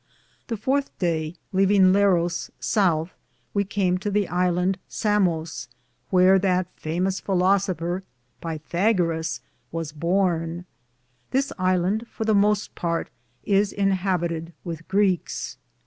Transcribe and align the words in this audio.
The 0.47 0.57
fourthe 0.57 0.89
day, 0.97 1.35
leavinge 1.53 1.91
Learo^ 1.93 2.49
southe, 2.59 3.11
we 3.53 3.63
came 3.63 3.99
to 3.99 4.09
the 4.09 4.25
Ilande 4.25 4.77
Samose, 4.89 5.67
wheare 6.11 6.39
that 6.41 6.75
famos 6.75 7.21
felosefer 7.21 8.01
Pathagarus 8.41 9.41
was 9.71 9.91
borne. 9.91 10.65
This 11.29 11.53
Ilande, 11.59 12.07
for 12.07 12.25
the 12.25 12.33
moste 12.33 12.73
parte, 12.73 13.11
is 13.43 13.71
Inhabited 13.71 14.53
with 14.63 14.87
Greekes. 14.87 15.57